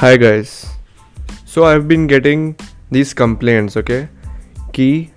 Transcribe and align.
Hi 0.00 0.16
guys. 0.16 0.66
So 1.44 1.64
I've 1.64 1.88
been 1.88 2.06
getting 2.06 2.56
these 2.90 3.12
complaints, 3.14 3.76
okay? 3.76 4.08
Ki 4.72 5.10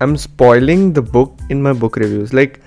I'm 0.00 0.16
spoiling 0.16 0.92
the 0.92 1.02
book 1.02 1.38
in 1.50 1.62
my 1.62 1.72
book 1.72 1.96
reviews. 1.96 2.32
Like 2.32 2.60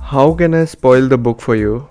how 0.00 0.34
can 0.34 0.54
I 0.54 0.64
spoil 0.64 1.08
the 1.08 1.18
book 1.18 1.40
for 1.40 1.56
you? 1.56 1.88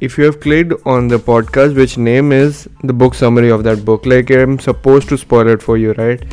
If 0.00 0.18
you 0.18 0.24
have 0.24 0.40
clicked 0.40 0.72
on 0.84 1.08
the 1.08 1.18
podcast 1.18 1.76
which 1.76 1.96
name 1.96 2.32
is 2.32 2.68
the 2.82 2.92
book 2.92 3.14
summary 3.14 3.50
of 3.50 3.64
that 3.64 3.84
book, 3.84 4.06
like 4.06 4.30
I'm 4.30 4.58
supposed 4.58 5.08
to 5.10 5.18
spoil 5.18 5.48
it 5.48 5.62
for 5.62 5.76
you, 5.76 5.92
right? 5.92 6.24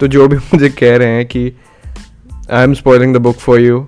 तो 0.00 0.06
जो 0.08 0.26
भी 0.28 0.36
मुझे 0.36 0.68
कह 0.68 0.96
रहे 0.96 1.12
हैं 1.16 1.26
कि 1.26 1.52
I 2.52 2.62
am 2.62 2.74
spoiling 2.74 3.14
the 3.14 3.18
book 3.26 3.36
for 3.36 3.60
you 3.60 3.86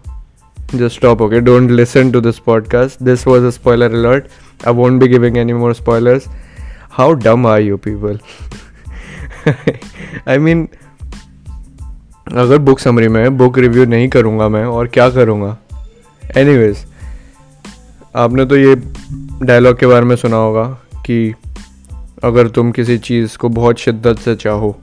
just 0.77 0.97
stop 1.01 1.23
okay 1.25 1.39
don't 1.41 1.71
listen 1.77 2.11
to 2.15 2.21
this 2.25 2.39
podcast 2.47 2.99
this 3.09 3.23
was 3.29 3.45
a 3.51 3.53
spoiler 3.53 3.87
alert 3.87 4.27
i 4.62 4.74
won't 4.74 5.02
be 5.02 5.08
giving 5.16 5.36
any 5.46 5.54
more 5.62 5.80
spoilers. 5.80 6.30
How 7.00 7.22
dumb 7.24 7.46
are 7.46 7.72
you 7.72 7.88
people? 7.88 8.18
I 10.28 10.38
mean 10.46 10.68
अगर 12.34 12.58
book 12.58 12.80
summary 12.80 13.08
में 13.08 13.38
book 13.38 13.58
review 13.58 13.86
नहीं 13.86 14.10
करूँगा 14.10 14.50
मैं 14.50 14.66
और 14.66 14.88
क्या 14.88 15.10
करूँगा? 15.10 15.58
Anyways 16.38 16.86
आपने 18.16 18.46
तो 18.46 18.58
ये 18.58 18.76
डायलॉग 19.44 19.80
के 19.80 19.86
बारे 19.86 20.06
में 20.06 20.16
सुना 20.16 20.36
होगा 20.36 20.80
कि 21.06 21.36
अगर 22.24 22.48
तुम 22.48 22.72
किसी 22.72 22.98
चीज़ 22.98 23.38
को 23.38 23.50
बहुत 23.50 23.78
शिद्दत 23.78 24.20
से 24.20 24.36
चाहो 24.36 24.80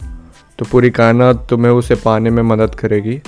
तो 0.59 0.65
पूरी 0.65 0.91
कायनात 0.91 1.47
तुम्हें 1.51 1.73
उसे 1.73 1.95
पाने 1.95 2.31
में 2.31 2.43
मदद 2.43 2.75
करेगी। 2.75 3.23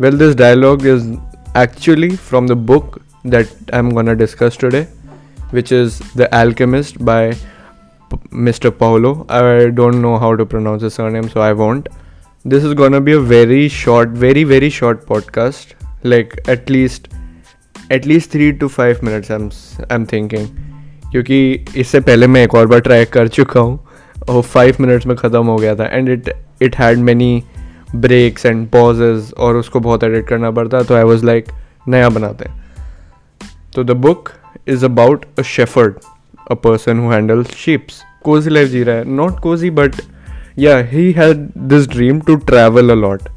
Well 0.00 0.18
this 0.18 0.34
dialogue 0.34 0.86
is 0.86 1.12
actually 1.56 2.18
the 2.48 2.52
book 2.52 3.00
that 3.26 3.48
I 3.74 3.78
am 3.78 3.90
gonna 3.90 4.14
discuss 4.14 4.58
today, 4.60 4.84
which 5.50 5.72
is 5.72 5.98
The 6.14 6.28
Alchemist 6.34 7.04
by 7.04 7.32
P- 7.32 8.18
Mr. 8.32 8.76
Paolo. 8.76 9.26
I 9.28 9.70
don't 9.70 10.00
know 10.00 10.18
how 10.18 10.34
to 10.36 10.46
pronounce 10.46 10.82
his 10.82 10.94
surname, 10.94 11.28
so 11.28 11.40
I 11.40 11.52
won't. 11.52 11.88
This 12.44 12.64
is 12.64 12.74
gonna 12.74 13.00
be 13.00 13.12
a 13.12 13.20
very 13.20 13.68
short, 13.68 14.10
very 14.10 14.44
very 14.44 14.70
short 14.70 15.06
podcast, 15.06 15.74
like 16.02 16.36
at 16.48 16.68
least 16.68 17.08
at 17.90 18.06
least 18.06 18.30
three 18.30 18.52
to 18.58 18.68
five 18.68 19.02
minutes. 19.02 19.30
I'm 19.30 19.50
I'm 19.90 20.06
thinking, 20.06 20.46
क्योंकि 21.10 21.64
इससे 21.76 22.00
पहले 22.00 22.26
मैं 22.26 22.42
एक 22.44 22.54
और 22.54 22.66
बार 22.66 22.80
try 22.80 23.04
कर 23.04 23.28
चुका 23.28 23.60
हूँ 23.60 23.78
और 24.28 24.42
फाइव 24.42 24.76
मिनट्स 24.80 25.06
में 25.06 25.16
ख़त्म 25.16 25.46
हो 25.46 25.56
गया 25.56 25.74
था 25.76 25.86
and 25.86 26.08
it 26.08 26.32
it 26.62 26.76
had 26.76 26.98
many 26.98 27.42
breaks 27.96 28.46
and 28.46 28.66
pauses 28.70 29.32
और 29.38 29.56
उसको 29.56 29.80
बहुत 29.80 30.04
एडिट 30.04 30.26
करना 30.28 30.50
पड़ता 30.50 30.82
तो 30.82 30.94
आई 30.94 31.02
वॉज़ 31.02 31.24
लाइक 31.26 31.48
नया 31.88 32.08
बनाते 32.08 32.48
हैं 32.48 32.62
तो 33.74 33.84
the 33.84 33.90
book 33.90 34.28
is 34.67 34.85
about 34.85 35.25
a 35.39 35.41
shepherd 35.55 35.95
a 36.51 36.53
person 36.63 36.99
who 36.99 37.11
handle 37.11 37.43
sheeps 37.55 38.01
Cozi 38.23 38.49
life 38.49 38.69
जी 38.69 38.83
रहा 38.83 38.95
है 38.95 39.15
नॉट 39.15 39.39
कोजी 39.39 39.69
बट 39.81 40.01
या 40.59 40.77
ही 40.91 41.11
had 41.11 41.49
this 41.73 41.87
dream 41.89 42.19
to 42.21 42.35
travel 42.45 42.89
a 42.89 42.95
lot 42.95 43.29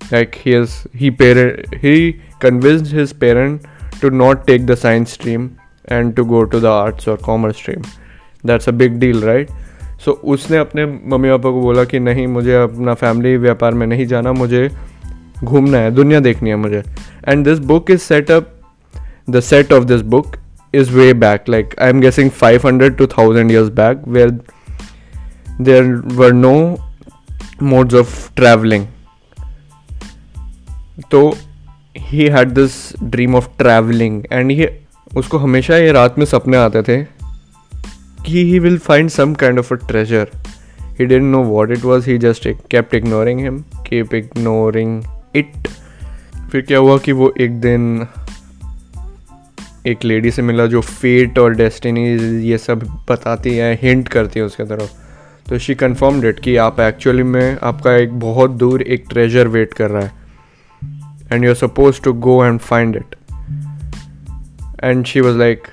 like 0.00 0.36
he 0.36 0.52
has 0.52 0.86
he 0.94 1.10
parent 1.10 1.74
he 1.74 1.94
convinced 2.38 2.92
his 2.92 3.12
parent 3.12 3.64
to 4.00 4.10
not 4.10 4.46
take 4.46 4.66
the 4.66 4.76
science 4.76 5.12
stream 5.12 5.46
and 5.86 6.14
to 6.16 6.24
go 6.24 6.44
to 6.44 6.60
the 6.60 6.68
arts 6.68 7.08
or 7.08 7.16
commerce 7.18 7.56
stream 7.56 7.82
that's 8.44 8.68
a 8.68 8.72
big 8.72 9.00
deal 9.00 9.22
right 9.22 9.50
so 10.04 10.12
so, 10.12 10.18
उसने 10.32 10.56
अपने 10.56 10.84
mummy 10.86 11.28
papa 11.28 11.50
को 11.50 11.60
बोला 11.60 11.84
कि 11.90 11.98
नहीं 12.00 12.26
मुझे 12.28 12.54
अपना 12.54 12.94
family 12.94 13.36
व्यापार 13.36 13.74
में 13.74 13.86
नहीं 13.86 14.06
जाना 14.06 14.32
मुझे 14.32 14.68
घूमना 15.44 15.78
है 15.78 15.90
दुनिया 15.90 16.20
देखनी 16.20 16.50
है 16.50 16.56
मुझे 16.56 16.82
and 17.28 17.44
this 17.44 17.58
book 17.70 17.90
is 17.90 18.00
set 18.00 18.30
up 18.30 18.52
the 19.30 19.40
set 19.40 19.72
of 19.72 19.84
this 19.84 20.00
book 20.14 20.36
is 20.73 20.91
way 20.91 21.13
back. 21.13 21.47
Like, 21.47 21.75
i'm 21.77 21.99
guessing 21.99 22.29
500 22.29 22.97
to 22.97 23.07
1000 23.07 23.49
years 23.49 23.69
back, 23.69 23.97
where 24.05 24.31
there 25.59 26.01
were 26.15 26.33
no 26.33 26.55
modes 27.61 27.93
of 27.93 28.17
traveling. 28.35 28.87
तो 31.11 31.19
he 31.97 32.27
had 32.29 32.49
this 32.49 32.73
dream 33.03 33.35
of 33.35 33.47
traveling 33.57 34.23
and 34.31 34.51
ये 34.51 34.67
उसको 35.17 35.37
हमेशा 35.37 35.77
ये 35.77 35.91
रात 35.91 36.17
में 36.17 36.25
सपने 36.25 36.57
आते 36.57 36.81
थे 36.81 36.97
कि 38.25 38.43
he 38.51 38.59
will 38.59 38.77
find 38.77 39.09
some 39.09 39.33
kind 39.33 39.59
of 39.59 39.73
a 39.73 39.77
treasure 39.87 40.29
he 40.99 41.05
didn't 41.05 41.23
know 41.23 41.43
what 41.43 41.71
it 41.71 41.83
was 41.85 42.09
he 42.09 42.17
just 42.17 42.47
kept 42.71 42.93
ignoring 42.95 43.39
him 43.39 43.59
kept 43.87 44.13
ignoring 44.15 45.03
it 45.35 45.67
फिर 46.51 46.61
क्या 46.61 46.77
हुआ 46.77 46.97
कि 46.97 47.11
वो 47.11 47.33
एक 47.39 47.59
दिन 47.61 48.07
एक 49.87 50.03
लेडी 50.05 50.31
से 50.31 50.41
मिला 50.41 50.65
जो 50.65 50.81
फेट 50.81 51.39
और 51.39 51.53
डेस्टिनी 51.55 52.01
ये 52.47 52.57
सब 52.57 52.83
बताती 53.09 53.55
है 53.55 53.73
हिंट 53.81 54.07
करती 54.07 54.39
है 54.39 54.45
उसके 54.45 54.63
तरफ़। 54.63 54.91
तो 55.49 55.57
शी 55.59 55.75
कन्फर्म 55.75 56.25
इट 56.25 56.39
कि 56.39 56.55
आप 56.55 56.79
एक्चुअली 56.79 57.23
में, 57.23 57.57
आपका 57.63 57.95
एक 57.95 58.19
बहुत 58.19 58.51
दूर 58.51 58.81
एक 58.81 59.05
ट्रेजर 59.09 59.47
वेट 59.47 59.73
कर 59.73 59.89
रहा 59.89 60.03
है। 60.03 60.11
And 61.31 61.43
you 61.43 61.49
are 61.49 61.55
suppose 61.55 62.01
to 62.01 62.13
go 62.13 62.43
and 62.45 62.59
find 62.59 62.95
it 62.95 63.15
and 64.83 65.05
she 65.05 65.21
was 65.21 65.37
like 65.37 65.67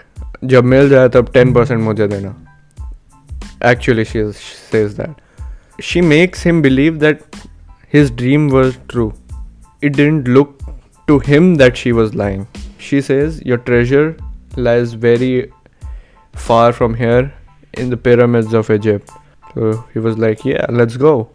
जब 0.45 0.65
मिल 0.65 0.89
जाए 0.89 1.09
तब 1.09 1.33
टेन 1.33 1.53
परसेंट 1.55 1.81
मुझे 1.81 2.07
देना। 2.09 2.35
Actually 3.65 4.05
she 4.05 4.23
says 4.73 4.93
that 4.93 5.83
she 5.83 6.01
makes 6.01 6.47
him 6.47 6.63
believe 6.63 6.97
that 6.97 7.21
his 7.95 8.13
dream 8.13 8.49
was 8.51 8.75
true 8.91 9.13
it 9.85 9.97
didn't 9.97 10.29
look 10.29 10.59
to 11.09 11.19
him 11.19 11.57
that 11.57 11.77
she 11.77 11.93
was 11.93 12.17
lying 12.17 12.47
She 12.79 13.01
says, 13.01 13.43
Your 13.45 13.59
treasure 13.59 14.17
lies 14.57 14.93
very 14.93 15.53
far 16.33 16.73
from 16.73 16.95
here 16.95 17.33
in 17.75 17.91
the 17.91 17.97
pyramids 17.97 18.55
of 18.55 18.71
Egypt. 18.71 19.11
So 19.55 19.85
he 19.93 19.99
was 19.99 20.19
like, 20.19 20.45
Yeah, 20.45 20.67
let's 20.69 20.97
go. 20.97 21.29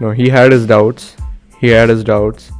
No, 0.00 0.10
he 0.10 0.28
had 0.28 0.52
his 0.52 0.66
doubts. 0.66 1.16
He 1.60 1.68
had 1.68 1.88
his 1.88 2.02
doubts. 2.02 2.50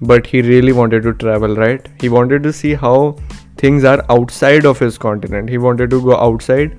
But 0.00 0.26
he 0.26 0.42
really 0.42 0.72
wanted 0.72 1.02
to 1.04 1.14
travel, 1.14 1.56
right? 1.56 1.88
He 2.00 2.08
wanted 2.08 2.42
to 2.42 2.52
see 2.52 2.74
how 2.74 3.16
things 3.56 3.84
are 3.84 4.04
outside 4.08 4.64
of 4.64 4.78
his 4.78 4.98
continent. 4.98 5.48
He 5.48 5.58
wanted 5.58 5.90
to 5.90 6.02
go 6.02 6.16
outside 6.16 6.78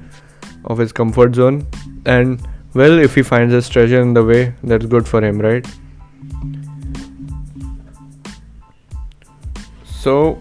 of 0.66 0.78
his 0.78 0.92
comfort 0.92 1.36
zone. 1.36 1.68
And 2.06 2.42
well, 2.74 3.00
if 3.00 3.16
he 3.16 3.24
finds 3.24 3.54
his 3.54 3.68
treasure 3.68 4.02
in 4.02 4.14
the 4.14 4.24
way, 4.24 4.54
that's 4.64 4.86
good 4.86 5.08
for 5.08 5.24
him, 5.24 5.40
right? 5.40 5.68
So 10.04 10.40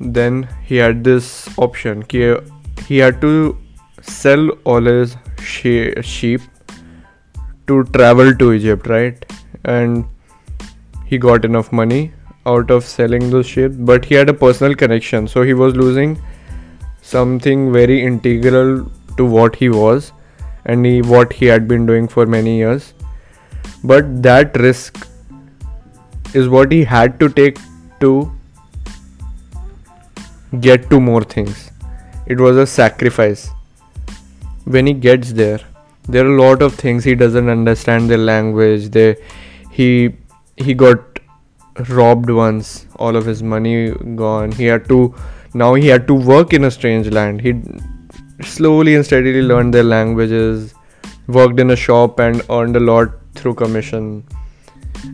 then 0.00 0.48
he 0.64 0.76
had 0.76 1.04
this 1.04 1.48
option. 1.58 2.04
He 2.10 2.98
had 2.98 3.20
to 3.20 3.56
sell 4.02 4.50
all 4.64 4.82
his 4.82 5.16
sheep 5.40 6.40
to 7.66 7.84
travel 7.84 8.34
to 8.34 8.52
Egypt, 8.52 8.86
right? 8.86 9.24
And 9.64 10.06
he 11.06 11.18
got 11.18 11.44
enough 11.44 11.72
money 11.72 12.12
out 12.46 12.70
of 12.70 12.84
selling 12.84 13.30
those 13.30 13.46
sheep 13.46 13.72
but 13.90 14.04
he 14.04 14.14
had 14.14 14.28
a 14.28 14.34
personal 14.42 14.74
connection 14.74 15.26
so 15.26 15.42
he 15.42 15.54
was 15.54 15.74
losing 15.74 16.14
something 17.02 17.72
very 17.72 17.98
integral 18.04 18.70
to 19.16 19.24
what 19.24 19.56
he 19.56 19.68
was 19.68 20.12
and 20.64 20.84
he, 20.86 21.02
what 21.02 21.32
he 21.32 21.46
had 21.46 21.66
been 21.66 21.86
doing 21.86 22.06
for 22.06 22.26
many 22.26 22.56
years 22.56 22.94
but 23.84 24.22
that 24.22 24.56
risk 24.56 25.07
is 26.34 26.48
what 26.48 26.72
he 26.72 26.84
had 26.84 27.18
to 27.20 27.28
take 27.28 27.58
to 28.00 28.30
get 30.60 30.88
to 30.90 31.00
more 31.00 31.22
things. 31.22 31.70
It 32.26 32.38
was 32.38 32.56
a 32.56 32.66
sacrifice. 32.66 33.50
When 34.64 34.86
he 34.86 34.92
gets 34.92 35.32
there 35.32 35.60
there 36.08 36.24
are 36.24 36.34
a 36.34 36.42
lot 36.42 36.62
of 36.62 36.74
things 36.74 37.04
he 37.04 37.14
doesn't 37.14 37.50
understand 37.50 38.08
the 38.08 38.16
language 38.16 38.88
they 38.90 39.16
he 39.70 39.88
he 40.56 40.72
got 40.72 40.98
robbed 41.90 42.30
once 42.30 42.86
all 42.96 43.14
of 43.14 43.26
his 43.26 43.42
money 43.42 43.90
gone. 44.22 44.50
He 44.52 44.64
had 44.64 44.88
to 44.88 45.14
now 45.54 45.74
he 45.74 45.86
had 45.86 46.06
to 46.08 46.14
work 46.14 46.52
in 46.52 46.64
a 46.64 46.70
strange 46.70 47.08
land. 47.08 47.40
He 47.40 47.54
slowly 48.42 48.94
and 48.94 49.04
steadily 49.04 49.42
learned 49.42 49.74
their 49.74 49.84
languages 49.84 50.74
worked 51.26 51.60
in 51.60 51.70
a 51.70 51.76
shop 51.76 52.18
and 52.18 52.42
earned 52.50 52.76
a 52.76 52.80
lot 52.80 53.10
through 53.34 53.54
commission. 53.54 54.24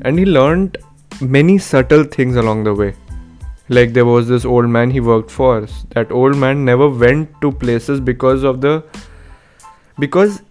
And 0.02 0.18
he 0.18 0.24
learned 0.24 0.78
many 1.20 1.58
subtle 1.58 2.04
things 2.04 2.36
along 2.36 2.64
the 2.64 2.74
way 2.74 2.94
like 3.68 3.92
there 3.92 4.04
was 4.04 4.28
this 4.28 4.44
old 4.44 4.68
man 4.68 4.90
he 4.90 5.00
worked 5.00 5.30
for 5.30 5.66
that 5.90 6.10
old 6.12 6.36
man 6.36 6.64
never 6.64 6.88
went 6.88 7.30
to 7.40 7.50
places 7.50 8.00
because 8.00 8.42
of 8.42 8.60
the 8.60 8.82
because 9.98 10.42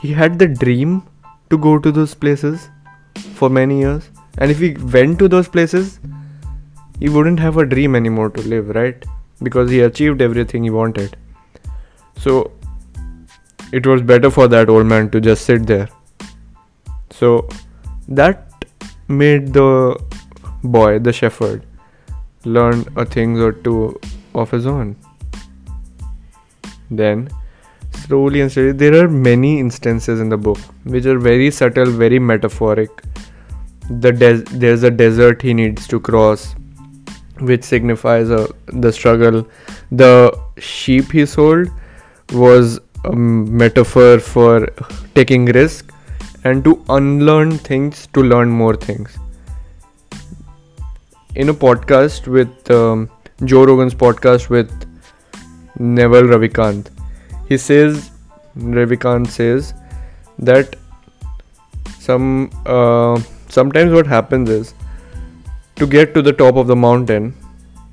he 0.00 0.12
had 0.12 0.38
the 0.38 0.46
dream 0.46 1.02
to 1.50 1.58
go 1.58 1.78
to 1.78 1.92
those 1.92 2.14
places 2.14 2.68
for 3.34 3.50
many 3.50 3.78
years 3.80 4.08
and 4.38 4.50
if 4.50 4.58
he 4.58 4.72
went 4.74 5.18
to 5.20 5.28
those 5.28 5.48
places, 5.48 6.00
he 6.98 7.08
wouldn't 7.08 7.38
have 7.38 7.56
a 7.56 7.64
dream 7.64 7.94
anymore 7.94 8.30
to 8.30 8.42
live, 8.42 8.68
right? 8.70 9.04
Because 9.42 9.70
he 9.70 9.80
achieved 9.80 10.20
everything 10.20 10.64
he 10.64 10.70
wanted. 10.70 11.16
So 12.18 12.52
it 13.72 13.86
was 13.86 14.02
better 14.02 14.30
for 14.30 14.48
that 14.48 14.68
old 14.68 14.86
man 14.86 15.10
to 15.10 15.20
just 15.20 15.44
sit 15.44 15.66
there. 15.66 15.88
So 17.10 17.48
that 18.08 18.50
made 19.08 19.52
the 19.52 20.00
boy, 20.62 20.98
the 20.98 21.12
shepherd, 21.12 21.64
learn 22.44 22.84
a 22.96 23.04
thing 23.04 23.40
or 23.40 23.52
two 23.52 23.98
of 24.34 24.50
his 24.50 24.66
own. 24.66 24.96
Then, 26.90 27.28
slowly 27.92 28.40
and 28.40 28.50
slowly, 28.50 28.72
there 28.72 29.04
are 29.04 29.08
many 29.08 29.58
instances 29.58 30.20
in 30.20 30.28
the 30.28 30.36
book 30.36 30.58
which 30.84 31.06
are 31.06 31.18
very 31.18 31.50
subtle, 31.50 31.86
very 31.86 32.18
metaphoric. 32.18 32.90
The 33.90 34.12
des- 34.12 34.58
there's 34.58 34.82
a 34.82 34.90
desert 34.90 35.42
he 35.42 35.54
needs 35.54 35.86
to 35.88 36.00
cross, 36.00 36.54
which 37.40 37.64
signifies 37.64 38.30
uh, 38.30 38.46
the 38.66 38.92
struggle. 38.92 39.46
The 39.90 40.38
sheep 40.58 41.12
he 41.12 41.26
sold 41.26 41.68
was 42.32 42.80
a 43.04 43.12
metaphor 43.12 44.18
for 44.18 44.68
taking 45.14 45.46
risk 45.46 45.93
and 46.44 46.62
to 46.64 46.82
unlearn 46.88 47.58
things 47.58 48.06
to 48.14 48.22
learn 48.22 48.50
more 48.50 48.76
things 48.76 49.18
in 51.34 51.48
a 51.48 51.54
podcast 51.54 52.28
with 52.28 52.70
um, 52.70 53.10
Joe 53.44 53.64
Rogan's 53.64 53.94
podcast 53.94 54.48
with 54.48 54.70
Naval 55.78 56.22
Ravikant, 56.22 56.90
he 57.48 57.58
says 57.58 58.10
Ravikant 58.56 59.26
says 59.26 59.74
that 60.38 60.76
some 61.98 62.50
uh, 62.66 63.20
sometimes 63.48 63.92
what 63.92 64.06
happens 64.06 64.48
is 64.48 64.74
to 65.76 65.86
get 65.86 66.14
to 66.14 66.22
the 66.22 66.32
top 66.32 66.56
of 66.56 66.68
the 66.68 66.76
mountain 66.76 67.34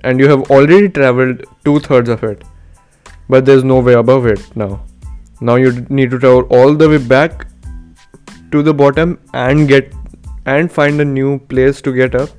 and 0.03 0.19
you 0.19 0.29
have 0.29 0.51
already 0.51 0.89
traveled 0.89 1.43
two 1.65 1.79
thirds 1.79 2.09
of 2.09 2.23
it, 2.23 2.43
but 3.27 3.45
there's 3.45 3.63
no 3.63 3.79
way 3.79 3.93
above 3.93 4.27
it 4.27 4.55
now. 4.55 4.83
Now 5.39 5.55
you 5.55 5.85
need 5.89 6.11
to 6.11 6.19
travel 6.19 6.43
all 6.51 6.75
the 6.75 6.87
way 6.87 6.99
back 6.99 7.47
to 8.51 8.61
the 8.61 8.73
bottom 8.73 9.19
and 9.33 9.67
get 9.67 9.93
and 10.45 10.71
find 10.71 10.99
a 11.01 11.05
new 11.05 11.39
place 11.39 11.81
to 11.81 11.93
get 11.93 12.15
up 12.15 12.29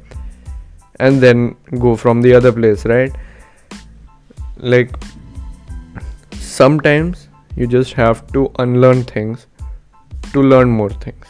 and 1.01 1.21
then 1.21 1.57
go 1.79 1.97
from 1.97 2.23
the 2.23 2.35
other 2.35 2.53
place 2.53 2.85
right? 2.87 3.13
Like 4.57 4.91
sometimes 6.33 7.29
you 7.57 7.67
just 7.67 7.93
have 7.95 8.27
to 8.33 8.51
unlearn 8.59 9.05
things 9.05 9.47
to 10.33 10.43
learn 10.43 10.71
more 10.71 10.91
things. 10.91 11.27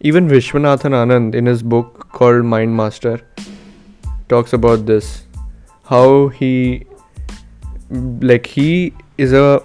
Even 0.00 0.28
Viswanathan 0.28 0.92
Anand 1.02 1.34
in 1.34 1.46
his 1.46 1.62
book 1.62 2.08
called 2.12 2.44
Mind 2.44 2.76
Master 2.76 3.20
talks 4.28 4.52
about 4.52 4.86
this 4.86 5.24
how 5.84 6.28
he 6.28 6.86
like 8.20 8.46
he 8.46 8.92
is 9.18 9.32
a 9.32 9.62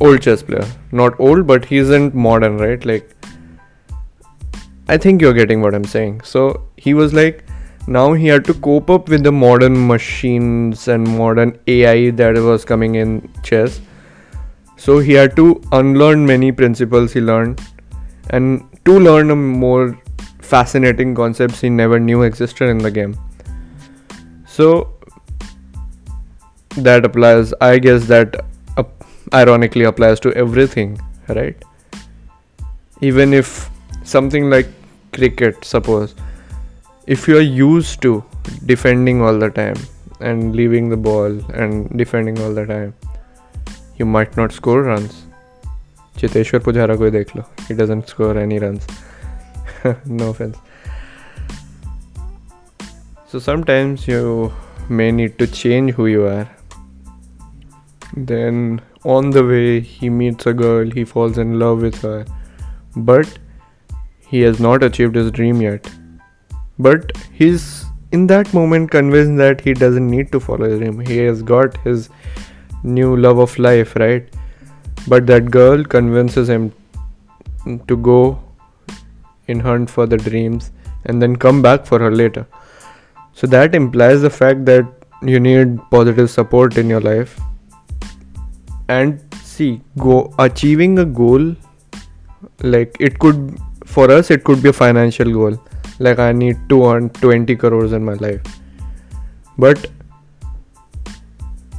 old 0.00 0.20
chess 0.20 0.42
player 0.42 0.66
not 0.92 1.18
old 1.18 1.46
but 1.46 1.64
he 1.64 1.78
isn't 1.78 2.14
modern 2.14 2.58
right 2.58 2.84
like 2.84 3.16
I 4.88 4.96
think 4.96 5.20
you're 5.20 5.34
getting 5.34 5.62
what 5.62 5.74
I'm 5.74 5.84
saying. 5.84 6.20
So 6.20 6.68
he 6.76 6.94
was 6.94 7.12
like, 7.12 7.44
now 7.88 8.12
he 8.12 8.28
had 8.28 8.44
to 8.44 8.54
cope 8.54 8.88
up 8.88 9.08
with 9.08 9.24
the 9.24 9.32
modern 9.32 9.88
machines 9.88 10.86
and 10.86 11.06
modern 11.18 11.58
AI 11.66 12.10
that 12.10 12.34
was 12.34 12.64
coming 12.64 12.94
in 12.94 13.28
chess. 13.42 13.80
So 14.76 15.00
he 15.00 15.12
had 15.12 15.34
to 15.36 15.60
unlearn 15.72 16.24
many 16.24 16.52
principles 16.52 17.12
he 17.12 17.20
learned 17.20 17.60
and 18.30 18.64
to 18.84 18.98
learn 18.98 19.28
more 19.36 20.00
fascinating 20.40 21.16
concepts 21.16 21.60
he 21.60 21.68
never 21.68 21.98
knew 21.98 22.22
existed 22.22 22.68
in 22.68 22.78
the 22.78 22.90
game. 22.90 23.18
So 24.46 24.94
that 26.76 27.04
applies, 27.04 27.52
I 27.60 27.78
guess, 27.78 28.06
that 28.06 28.44
ironically 29.34 29.84
applies 29.84 30.20
to 30.20 30.32
everything, 30.34 31.00
right? 31.28 31.56
Even 33.00 33.34
if 33.34 33.70
something 34.04 34.48
like 34.48 34.68
cricket 35.12 35.64
suppose 35.64 36.14
if 37.06 37.26
you 37.28 37.36
are 37.38 37.48
used 37.58 38.02
to 38.02 38.22
defending 38.66 39.22
all 39.22 39.38
the 39.38 39.48
time 39.48 39.76
and 40.20 40.54
leaving 40.54 40.88
the 40.88 40.96
ball 40.96 41.38
and 41.62 41.96
defending 41.96 42.38
all 42.40 42.52
the 42.52 42.66
time 42.66 42.94
you 43.96 44.04
might 44.04 44.36
not 44.36 44.52
score 44.52 44.82
runs. 44.82 45.22
Dekh 46.18 47.34
lo 47.34 47.44
he 47.68 47.74
doesn't 47.74 48.08
score 48.08 48.36
any 48.38 48.58
runs. 48.58 48.86
No 50.06 50.30
offense. 50.30 50.56
So 53.28 53.38
sometimes 53.38 54.06
you 54.08 54.52
may 54.88 55.10
need 55.10 55.38
to 55.38 55.46
change 55.46 55.92
who 55.92 56.06
you 56.06 56.26
are 56.26 56.48
then 58.14 58.80
on 59.04 59.30
the 59.30 59.44
way 59.44 59.80
he 59.80 60.08
meets 60.08 60.46
a 60.46 60.52
girl 60.52 60.90
he 60.90 61.04
falls 61.04 61.38
in 61.38 61.58
love 61.58 61.82
with 61.82 62.00
her 62.02 62.24
but 62.96 63.38
he 64.28 64.40
has 64.40 64.58
not 64.58 64.82
achieved 64.82 65.14
his 65.14 65.30
dream 65.30 65.60
yet. 65.60 65.88
But 66.78 67.12
he's 67.32 67.84
in 68.12 68.26
that 68.28 68.52
moment 68.52 68.90
convinced 68.90 69.38
that 69.38 69.60
he 69.60 69.72
doesn't 69.72 70.10
need 70.10 70.32
to 70.32 70.40
follow 70.40 70.68
his 70.68 70.80
dream. 70.80 71.00
He 71.00 71.18
has 71.18 71.42
got 71.42 71.76
his 71.78 72.08
new 72.82 73.16
love 73.16 73.38
of 73.38 73.58
life, 73.58 73.94
right? 73.96 74.28
But 75.06 75.26
that 75.26 75.50
girl 75.50 75.84
convinces 75.84 76.48
him 76.48 76.72
to 77.86 77.96
go 77.96 78.42
in 79.46 79.60
hunt 79.60 79.90
for 79.90 80.06
the 80.06 80.16
dreams 80.16 80.72
and 81.04 81.22
then 81.22 81.36
come 81.36 81.62
back 81.62 81.86
for 81.86 81.98
her 82.00 82.10
later. 82.10 82.46
So 83.32 83.46
that 83.48 83.74
implies 83.74 84.22
the 84.22 84.30
fact 84.30 84.64
that 84.64 84.86
you 85.22 85.38
need 85.38 85.78
positive 85.90 86.30
support 86.30 86.78
in 86.78 86.88
your 86.88 87.00
life. 87.00 87.38
And 88.88 89.20
see, 89.42 89.80
go 89.98 90.32
achieving 90.38 90.98
a 90.98 91.04
goal 91.04 91.54
like 92.62 92.96
it 93.00 93.18
could 93.18 93.58
for 93.84 94.10
us 94.10 94.30
it 94.30 94.44
could 94.44 94.62
be 94.62 94.68
a 94.68 94.72
financial 94.72 95.32
goal. 95.32 95.60
Like 95.98 96.18
i 96.18 96.32
need 96.32 96.68
to 96.68 96.84
earn 96.86 97.10
20 97.10 97.56
crores 97.56 97.92
in 97.92 98.04
my 98.04 98.14
life. 98.14 98.42
But 99.58 99.90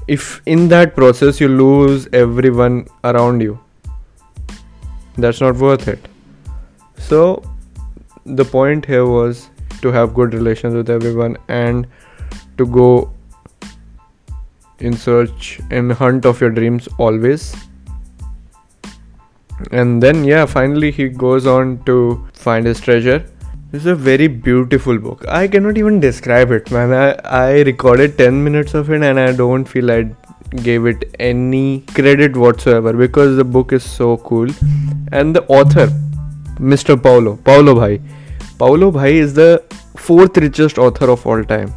if 0.08 0.42
in 0.46 0.68
that 0.70 0.96
process 0.96 1.40
you 1.40 1.48
lose 1.50 2.08
everyone 2.14 2.88
around 3.04 3.42
you 3.42 3.60
that's 5.18 5.42
not 5.42 5.56
worth 5.56 5.88
it. 5.88 6.08
So 6.98 7.44
the 8.26 8.46
point 8.46 8.86
here 8.86 9.06
was 9.06 9.50
to 9.82 9.92
have 9.92 10.14
good 10.14 10.34
relations 10.34 10.74
with 10.74 10.90
everyone 10.90 11.38
and 11.48 11.88
to 12.58 12.66
go 12.66 13.12
in 14.80 14.94
search 14.94 15.60
and 15.72 15.92
hunt 15.92 16.26
of 16.26 16.40
your 16.42 16.50
dreams 16.50 16.88
always. 16.98 17.56
And 19.72 20.02
then 20.02 20.24
yeah 20.24 20.46
finally 20.46 20.92
he 20.92 21.10
goes 21.10 21.48
on 21.48 21.84
to 21.86 22.28
find 22.34 22.66
his 22.66 22.80
treasure. 22.80 23.26
This 23.72 23.82
is 23.82 23.88
a 23.88 23.96
very 23.96 24.28
beautiful 24.28 24.98
book. 24.98 25.26
I 25.28 25.48
cannot 25.48 25.78
even 25.78 26.00
describe 26.00 26.52
it 26.52 26.70
man. 26.72 26.94
I, 26.94 27.12
I 27.26 27.62
recorded 27.64 28.18
10 28.18 28.44
minutes 28.44 28.74
of 28.74 28.92
it 28.92 29.02
and 29.02 29.20
i 29.20 29.32
don't 29.32 29.66
feel 29.66 29.92
i 29.92 30.04
gave 30.64 30.86
it 30.86 31.04
any 31.20 31.82
credit 31.94 32.38
whatsoever 32.38 32.94
because 32.94 33.36
the 33.36 33.44
book 33.44 33.74
is 33.74 33.84
so 33.84 34.18
cool. 34.18 34.48
And 35.12 35.36
the 35.36 35.46
author 35.48 35.88
mr 36.60 37.02
paulo 37.02 37.36
paulo 37.38 37.76
bhai. 37.76 38.00
Paulo 38.58 38.92
bhai 38.92 39.18
is 39.18 39.34
the 39.34 39.64
fourth 39.96 40.38
richest 40.38 40.78
author 40.78 41.10
of 41.10 41.26
all 41.26 41.44
time. 41.44 41.74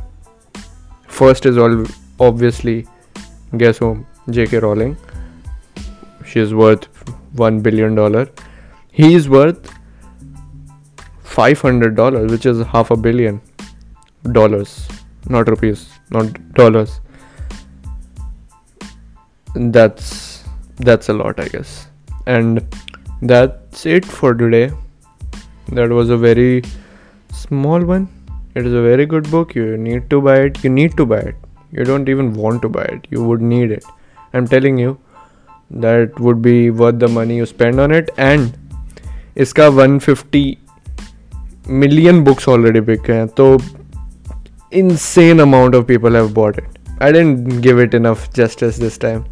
First 1.09 1.47
is 1.47 1.59
all 1.59 1.85
obviously 2.29 2.87
guess 3.57 3.79
who 3.79 3.91
jk 4.29 4.63
rowling. 4.63 4.97
She 6.25 6.41
is 6.41 6.55
worth 6.55 6.85
1 7.35 7.61
billion 7.61 7.95
dollar. 7.95 8.29
He 8.93 9.15
is 9.15 9.29
worth 9.29 9.73
500 11.23 11.95
dollars 11.95 12.31
which 12.31 12.47
is 12.47 12.65
half 12.67 12.91
a 12.91 12.97
billion 12.97 13.41
dollars. 14.33 14.89
Not 15.29 15.49
rupees 15.49 15.89
not 16.11 16.39
dollars. 16.55 17.01
That's 19.55 20.45
that's 20.79 21.09
a 21.09 21.13
lot 21.13 21.41
i 21.41 21.49
guess. 21.49 21.89
And 22.27 22.65
that's 23.23 23.87
it 23.87 24.05
for 24.05 24.35
today. 24.35 24.71
That 25.73 25.91
was 25.91 26.11
a 26.11 26.17
very 26.17 26.63
small 27.33 27.85
one. 27.85 28.09
It 28.55 28.67
is 28.67 28.73
a 28.73 28.83
very 28.83 29.07
good 29.07 29.31
book. 29.31 29.55
You 29.55 29.77
need 29.77 30.11
to 30.11 30.21
buy 30.21 30.41
it. 30.49 30.65
You 30.65 30.71
need 30.71 30.97
to 30.97 31.07
buy 31.07 31.19
it 31.19 31.37
you 31.73 31.85
don't 31.91 32.09
even 32.09 32.33
want 32.45 32.63
to 32.63 32.69
buy 32.69 32.85
it 32.97 33.07
you 33.11 33.23
would 33.25 33.43
need 33.53 33.71
it 33.71 33.85
i'm 34.33 34.47
telling 34.55 34.79
you 34.79 34.97
that 35.85 36.19
would 36.19 36.43
be 36.43 36.71
worth 36.71 36.99
the 36.99 37.09
money 37.19 37.37
you 37.37 37.47
spend 37.47 37.81
on 37.81 37.93
it 38.01 38.11
and 38.31 38.57
इसका 39.37 39.69
150 39.69 40.43
million 41.83 42.25
books 42.25 42.49
already 42.55 42.81
बिके 42.91 43.13
हैं 43.13 43.27
तो 43.41 43.47
insane 44.81 45.41
amount 45.41 45.75
of 45.75 45.87
people 45.87 46.19
have 46.21 46.33
bought 46.35 46.59
it 46.59 46.79
I 47.01 47.13
didn't 47.13 47.61
give 47.67 47.79
it 47.85 47.95
enough 47.95 48.27
justice 48.33 48.77
this 48.79 48.99
time 48.99 49.25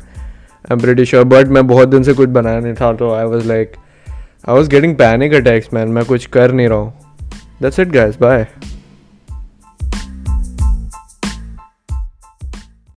I'm 0.71 0.81
pretty 0.87 1.05
sure 1.11 1.25
but 1.25 1.51
मैं 1.57 1.67
बहुत 1.67 1.89
दिन 1.89 2.03
से 2.03 2.15
कुछ 2.21 2.29
बनाया 2.39 2.61
नहीं 2.61 2.75
था 2.75 2.93
तो 3.03 3.11
I 3.17 3.25
was 3.35 3.47
like 3.51 3.77
I 4.45 4.57
was 4.59 4.71
getting 4.75 4.97
panic 5.03 5.37
attacks 5.41 5.73
man 5.75 5.95
मैं 5.99 6.05
कुछ 6.05 6.27
कर 6.37 6.53
नहीं 6.53 6.69
रहा 6.69 6.79
हूँ 6.79 6.93
That's 7.61 7.79
it 7.85 7.93
guys 7.99 8.17
bye 8.25 8.47